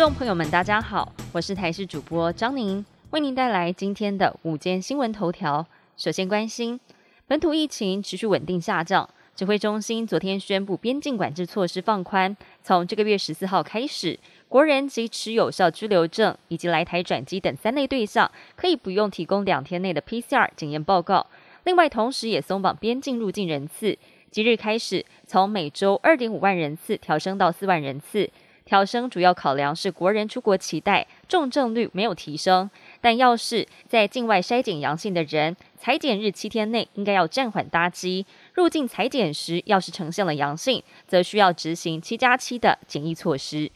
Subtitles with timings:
[0.00, 5.66] 众朋友们，大家好，我是台视主播张宁，为您带来今天的午间新闻头条。
[5.98, 6.80] 首先关心
[7.26, 9.06] 本土疫情持续稳定下降，
[9.36, 14.18] 指挥中心昨天宣布边境管制措施放宽，从这个月十四号开始，
[14.48, 21.26] 国人及持有效居留证以及来台转机等三类对象，可以不用提供两天内的 PCR 检验报告。
[21.64, 23.98] 另外，同时也松绑边境入境人次，
[24.30, 28.30] 即日开始从每周二点五万人次调升到四万人次。
[28.70, 32.70] 调升主要考量是国人出国期待，重症率没有提升。
[33.00, 38.24] 但要是在境外筛检阳性的人，裁检日七天内应该要暂缓搭机。
[38.54, 43.72] 入境裁检时，要是呈现了阳性，则需要执行七加七的检疫措施。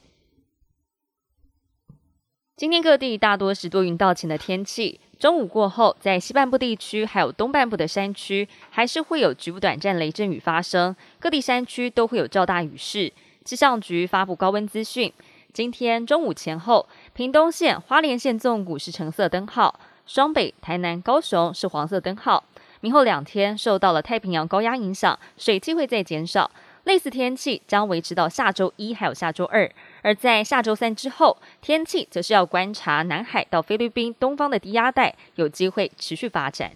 [2.56, 5.00] 今天各地大多是多云到晴的天气。
[5.18, 10.94] 中午过后，在西半部地区还有东半部的山区，还是会有局部短暂雷阵雨发生。
[11.18, 13.12] 各地山区都会有较大雨势。
[13.44, 15.12] 气象局发布高温资讯，
[15.52, 22.42] 今天中午前后，屏东县、花莲县纵谷是橙色灯号，双北、台南、高雄是黄色灯号。
[22.80, 26.50] 明后两天受到了太平洋高压影响，水汽会再减少，
[26.84, 29.70] 类似天气将维持到下周一还有下周二。
[30.00, 36.72] 而在下周三之后，天气则是要观察南海到菲律宾东方的低压带有机会持续发展。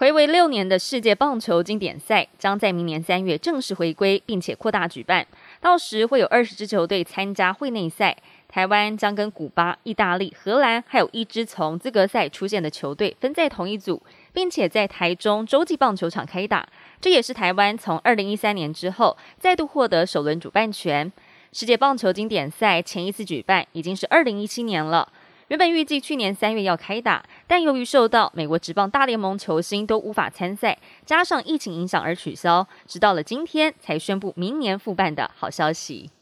[0.00, 5.26] 回违六年的世界棒球经典赛将在明年三月正式回归，并且扩大举办。
[5.60, 8.16] 到时会有二十支球队参加会内赛。
[8.48, 16.66] 台湾将跟古巴、意大利、荷兰，还有一支从资格赛出现的球队分在同一组，并且在台中洲际棒球场开打。
[16.98, 21.12] 这也是台湾从二零一三年之后再度获得首轮主办权。
[21.52, 25.12] 世界棒球经典赛前一次举办已经是二零一七年了。
[25.48, 36.12] 原本预计去年三月要开打，但由于受到美国职棒大联盟球星都无法参赛，加上疫情影响而取消，直到了今天才宣布明年复办的好消息。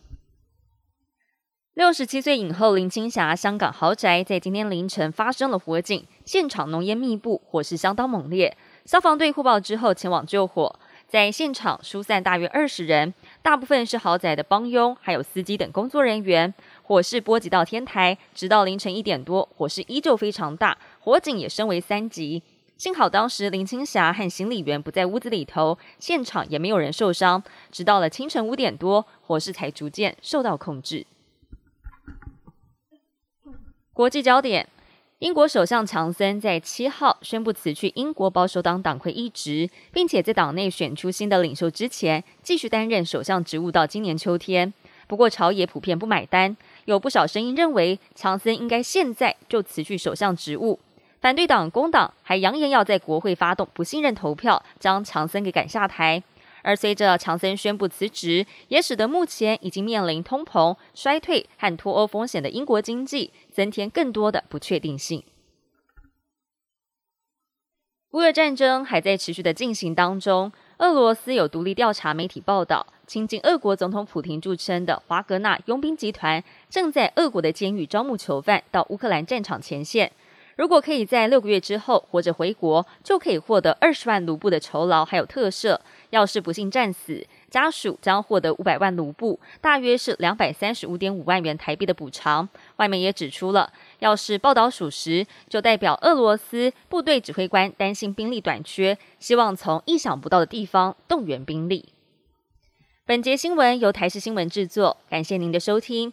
[1.74, 8.56] 六十七岁影后林青霞香港豪宅在今天凌晨发生了火警，现场浓烟密布，火势相当猛烈。
[8.86, 13.12] 消防队获报之后前往救火，在现场疏散大约二十人，
[13.48, 16.52] 大部分是豪宅的帮佣，还有司机等工作人员。
[16.82, 22.42] 火势波及到天台，直到凌晨一点多，火势依旧非常大，火警也升为三级。
[22.76, 27.42] 幸好当时林青霞和行李员不在屋子里头，现场也没有人受伤。
[27.72, 31.06] 直到了清晨五点多，火势才逐渐受到控制。
[33.94, 34.68] 国际焦点：
[35.18, 44.72] 英国首相强森在七号宣布辞去英国保守党党魁一职，并且在党内选出新的领袖之前，继续担任首相职务到今年秋天。
[45.08, 46.56] 不过朝野普遍不买单。
[46.84, 50.78] 有不少声音认为，强森应该现在就辞去首相职务。
[51.20, 56.22] 反对党工党还扬言要在国会发动不信任投票，将强森给赶下台。
[56.68, 65.24] 而随着强森宣布辞职，也使得目前已经面临通膨、衰退和脱欧风险的英国经济增添更多的不确定性。
[68.10, 70.52] 乌俄战争还在持续的进行当中。
[70.76, 72.86] 俄罗斯有独立调查媒体报道。
[73.06, 80.12] 亲近俄国总统普廷著称的华格纳佣兵集团，正在俄国的监狱招募囚犯到乌克兰战场前线。
[80.58, 85.78] 如果可以在六个月之后活着回国，就可以获得二十万卢布的酬劳，还有特赦。
[86.10, 92.48] 要是不幸战死，家属将获得五百万卢布，大约是两百三十五点五万元台币的补偿。
[92.78, 101.90] 外媒也指出了，要是报道属实，就代表俄罗斯部队指挥官担心兵力短缺，希望从意想不到的地方动员兵力。
[103.06, 106.12] 本节新闻由台视新闻制作，感谢您的收听。